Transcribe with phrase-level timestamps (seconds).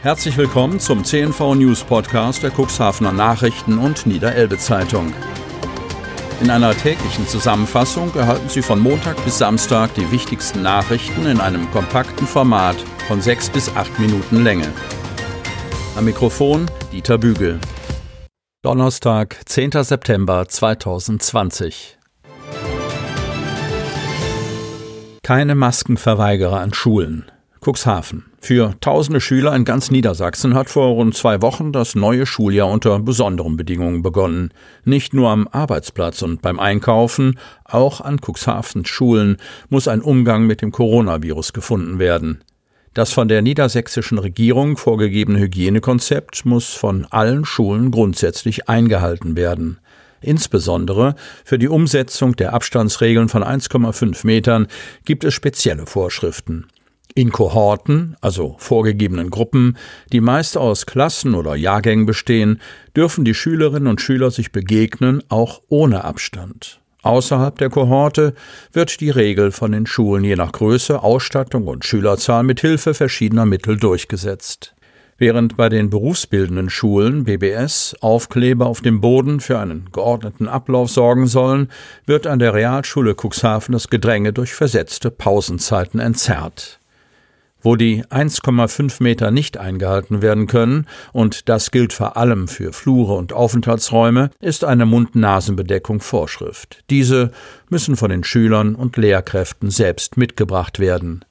[0.00, 5.12] Herzlich willkommen zum CNV News Podcast der Cuxhavener Nachrichten und Niederelbe Zeitung.
[6.40, 11.68] In einer täglichen Zusammenfassung erhalten Sie von Montag bis Samstag die wichtigsten Nachrichten in einem
[11.72, 12.76] kompakten Format
[13.08, 14.72] von sechs bis acht Minuten Länge.
[15.96, 17.58] Am Mikrofon Dieter Bügel.
[18.62, 19.82] Donnerstag, 10.
[19.82, 21.98] September 2020.
[25.24, 27.32] Keine Maskenverweigerer an Schulen.
[27.60, 28.24] Cuxhaven.
[28.40, 32.98] Für tausende Schüler in ganz Niedersachsen hat vor rund zwei Wochen das neue Schuljahr unter
[33.00, 34.52] besonderen Bedingungen begonnen.
[34.84, 39.36] Nicht nur am Arbeitsplatz und beim Einkaufen, auch an Cuxhavens Schulen
[39.68, 42.42] muss ein Umgang mit dem Coronavirus gefunden werden.
[42.94, 49.78] Das von der niedersächsischen Regierung vorgegebene Hygienekonzept muss von allen Schulen grundsätzlich eingehalten werden.
[50.20, 54.66] Insbesondere für die Umsetzung der Abstandsregeln von 1,5 Metern
[55.04, 56.66] gibt es spezielle Vorschriften.
[57.18, 59.76] In Kohorten, also vorgegebenen Gruppen,
[60.12, 62.60] die meist aus Klassen oder Jahrgängen bestehen,
[62.94, 66.80] dürfen die Schülerinnen und Schüler sich begegnen, auch ohne Abstand.
[67.02, 68.34] Außerhalb der Kohorte
[68.72, 73.46] wird die Regel von den Schulen je nach Größe, Ausstattung und Schülerzahl mit Hilfe verschiedener
[73.46, 74.76] Mittel durchgesetzt.
[75.16, 81.26] Während bei den berufsbildenden Schulen BBS Aufkleber auf dem Boden für einen geordneten Ablauf sorgen
[81.26, 81.68] sollen,
[82.06, 86.78] wird an der Realschule Cuxhaven das Gedränge durch versetzte Pausenzeiten entzerrt
[87.62, 93.14] wo die 1,5 Meter nicht eingehalten werden können, und das gilt vor allem für Flure
[93.14, 96.84] und Aufenthaltsräume, ist eine Mund-Nasen-Bedeckung Vorschrift.
[96.90, 97.30] Diese
[97.68, 101.24] müssen von den Schülern und Lehrkräften selbst mitgebracht werden.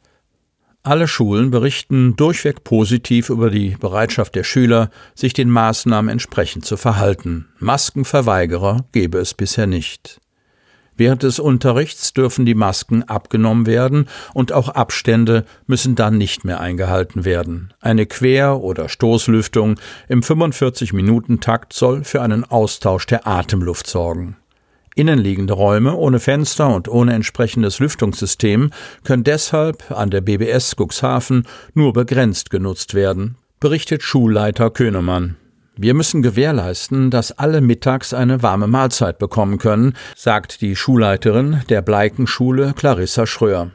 [0.84, 6.78] Alle Schulen berichten durchweg positiv über die Bereitschaft der Schüler, sich den Maßnahmen entsprechend zu
[6.78, 7.50] verhalten.
[7.60, 10.22] Maskenverweigerer gebe es bisher nicht.
[10.98, 16.60] Während des Unterrichts dürfen die Masken abgenommen werden und auch Abstände müssen dann nicht mehr
[16.60, 17.72] eingehalten werden.
[17.80, 24.38] Eine Quer- oder Stoßlüftung im 45-Minuten-Takt soll für einen Austausch der Atemluft sorgen.
[24.96, 28.72] Innenliegende Räume ohne Fenster und ohne entsprechendes Lüftungssystem
[29.04, 31.46] können deshalb an der BBS Cuxhaven
[31.76, 35.36] nur begrenzt genutzt werden, berichtet Schulleiter Könemann.
[35.80, 41.84] Wir müssen gewährleisten, dass alle mittags eine warme Mahlzeit bekommen können, sagt die Schulleiterin der
[41.84, 43.72] Bleikenschule Clarissa Schröer.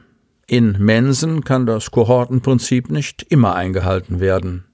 [0.48, 4.64] In Mensen kann das Kohortenprinzip nicht immer eingehalten werden.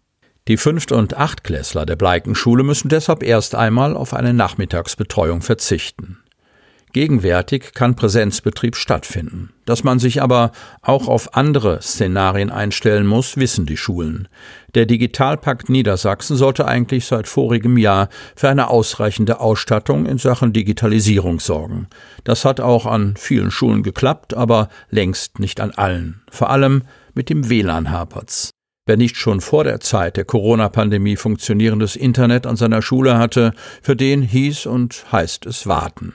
[0.49, 6.19] Die Fünft- und Achtklässler der Bleikenschule müssen deshalb erst einmal auf eine Nachmittagsbetreuung verzichten.
[6.93, 9.51] Gegenwärtig kann Präsenzbetrieb stattfinden.
[9.67, 14.29] Dass man sich aber auch auf andere Szenarien einstellen muss, wissen die Schulen.
[14.75, 21.41] Der Digitalpakt Niedersachsen sollte eigentlich seit vorigem Jahr für eine ausreichende Ausstattung in Sachen Digitalisierung
[21.41, 21.89] sorgen.
[22.25, 26.23] Das hat auch an vielen Schulen geklappt, aber längst nicht an allen.
[26.31, 26.85] Vor allem
[27.15, 28.51] mit dem WLAN hapert's.
[28.87, 33.97] Wer nicht schon vor der Zeit der Corona-Pandemie funktionierendes Internet an seiner Schule hatte, für
[33.97, 36.15] den hieß und heißt es warten.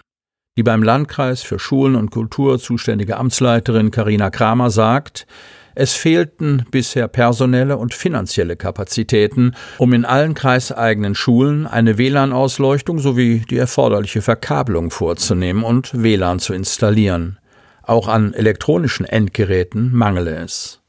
[0.55, 5.25] Die beim Landkreis für Schulen und Kultur zuständige Amtsleiterin Karina Kramer sagt,
[5.73, 13.43] es fehlten bisher personelle und finanzielle Kapazitäten, um in allen kreiseigenen Schulen eine WLAN-Ausleuchtung sowie
[13.49, 17.39] die erforderliche Verkabelung vorzunehmen und WLAN zu installieren.
[17.81, 20.82] Auch an elektronischen Endgeräten mangele es.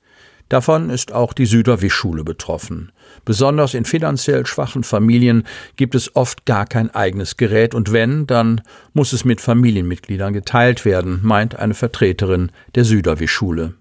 [0.49, 2.93] Davon ist auch die Süderwischschule betroffen.
[3.25, 5.44] Besonders in finanziell schwachen Familien
[5.77, 8.60] gibt es oft gar kein eigenes Gerät und wenn, dann
[8.93, 13.75] muss es mit Familienmitgliedern geteilt werden, meint eine Vertreterin der Süderwischschule.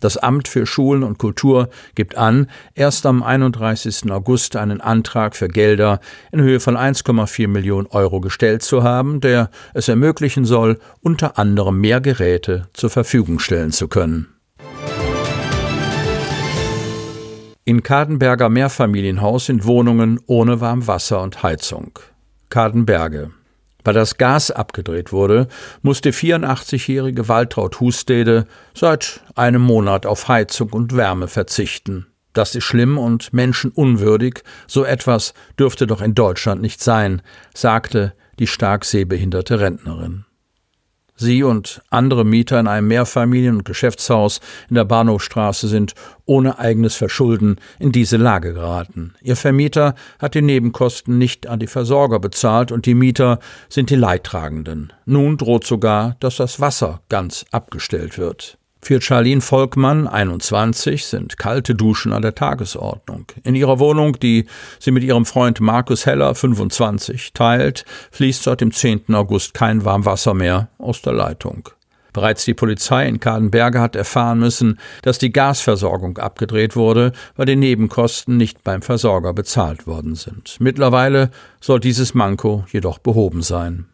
[0.00, 4.10] Das Amt für Schulen und Kultur gibt an, erst am 31.
[4.10, 6.00] August einen Antrag für Gelder
[6.32, 11.80] in Höhe von 1,4 Millionen Euro gestellt zu haben, der es ermöglichen soll, unter anderem
[11.80, 14.39] mehr Geräte zur Verfügung stellen zu können.
[17.70, 22.00] In Kadenberger Mehrfamilienhaus sind Wohnungen ohne Warmwasser und Heizung.
[22.48, 23.30] Kadenberge.
[23.84, 25.46] Weil das Gas abgedreht wurde,
[25.80, 32.08] musste 84-jährige Waltraud Hustede seit einem Monat auf Heizung und Wärme verzichten.
[32.32, 37.22] Das ist schlimm und menschenunwürdig, so etwas dürfte doch in Deutschland nicht sein,
[37.54, 40.24] sagte die stark sehbehinderte Rentnerin.
[41.20, 44.40] Sie und andere Mieter in einem Mehrfamilien- und Geschäftshaus
[44.70, 45.94] in der Bahnhofstraße sind
[46.24, 49.12] ohne eigenes Verschulden in diese Lage geraten.
[49.20, 53.38] Ihr Vermieter hat die Nebenkosten nicht an die Versorger bezahlt und die Mieter
[53.68, 54.94] sind die Leidtragenden.
[55.04, 58.56] Nun droht sogar, dass das Wasser ganz abgestellt wird.
[58.82, 63.26] Für Charlene Volkmann, 21, sind kalte Duschen an der Tagesordnung.
[63.44, 64.46] In ihrer Wohnung, die
[64.78, 69.14] sie mit ihrem Freund Markus Heller, 25, teilt, fließt seit dem 10.
[69.14, 71.68] August kein Warmwasser mehr aus der Leitung.
[72.12, 77.56] Bereits die Polizei in Kadenberge hat erfahren müssen, dass die Gasversorgung abgedreht wurde, weil die
[77.56, 80.56] Nebenkosten nicht beim Versorger bezahlt worden sind.
[80.58, 81.30] Mittlerweile
[81.60, 83.89] soll dieses Manko jedoch behoben sein.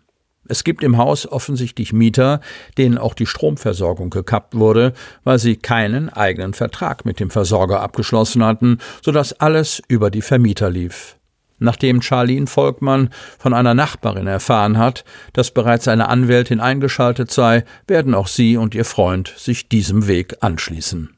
[0.49, 2.41] Es gibt im Haus offensichtlich Mieter,
[2.79, 4.93] denen auch die Stromversorgung gekappt wurde,
[5.25, 10.71] weil sie keinen eigenen Vertrag mit dem Versorger abgeschlossen hatten, sodass alles über die Vermieter
[10.71, 11.17] lief.
[11.59, 18.15] Nachdem Charlene Volkmann von einer Nachbarin erfahren hat, dass bereits eine Anwältin eingeschaltet sei, werden
[18.15, 21.17] auch sie und ihr Freund sich diesem Weg anschließen.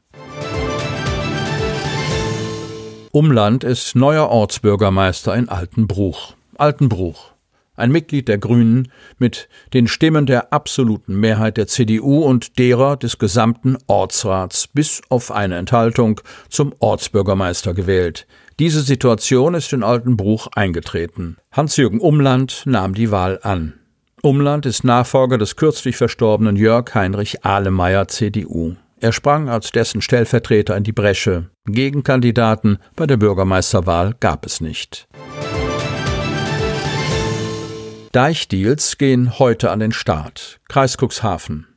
[3.11, 6.35] Umland ist neuer Ortsbürgermeister in Altenbruch.
[6.57, 7.31] Altenbruch.
[7.79, 13.17] Ein Mitglied der Grünen mit den Stimmen der absoluten Mehrheit der CDU und derer des
[13.17, 18.27] gesamten Ortsrats bis auf eine Enthaltung zum Ortsbürgermeister gewählt.
[18.59, 21.37] Diese Situation ist in Altenbruch eingetreten.
[21.53, 23.75] Hans-Jürgen Umland nahm die Wahl an.
[24.21, 28.75] Umland ist Nachfolger des kürzlich verstorbenen Jörg Heinrich Ahlemeyer CDU.
[28.99, 31.49] Er sprang als dessen Stellvertreter in die Bresche.
[31.65, 35.07] Gegenkandidaten bei der Bürgermeisterwahl gab es nicht.
[38.11, 40.59] Deichdeals gehen heute an den Start.
[40.67, 41.67] Kreis Cuxhaven.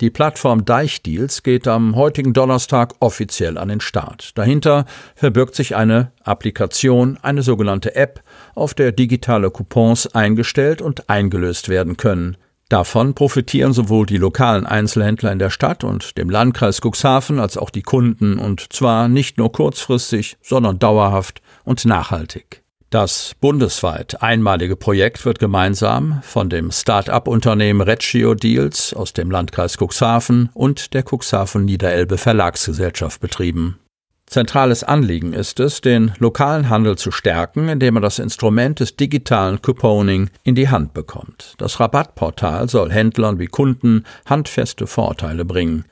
[0.00, 4.38] Die Plattform Deichdeals geht am heutigen Donnerstag offiziell an den Start.
[4.38, 4.84] Dahinter
[5.16, 8.22] verbirgt sich eine Applikation, eine sogenannte App,
[8.54, 12.36] auf der digitale Coupons eingestellt und eingelöst werden können.
[12.68, 17.70] Davon profitieren sowohl die lokalen Einzelhändler in der Stadt und dem Landkreis Cuxhaven als auch
[17.70, 22.59] die Kunden und zwar nicht nur kurzfristig, sondern dauerhaft und nachhaltig.
[22.90, 30.50] Das bundesweit einmalige Projekt wird gemeinsam von dem Start-up-Unternehmen Reggio Deals aus dem Landkreis Cuxhaven
[30.54, 33.78] und der Cuxhaven Niederelbe Verlagsgesellschaft betrieben.
[34.26, 39.62] Zentrales Anliegen ist es, den lokalen Handel zu stärken, indem er das Instrument des digitalen
[39.62, 41.54] Couponing in die Hand bekommt.
[41.58, 45.84] Das Rabattportal soll Händlern wie Kunden handfeste Vorteile bringen.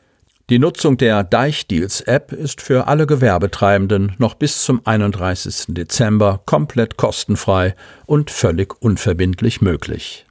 [0.51, 5.75] Die Nutzung der Deichdeals-App ist für alle Gewerbetreibenden noch bis zum 31.
[5.75, 7.75] Dezember komplett kostenfrei
[8.07, 10.25] und völlig unverbindlich möglich.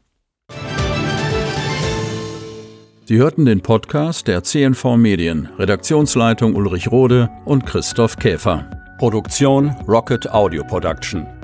[3.06, 8.68] Sie hörten den Podcast der CNV Medien, Redaktionsleitung Ulrich Rode und Christoph Käfer.
[8.98, 11.37] Produktion Rocket Audio Production.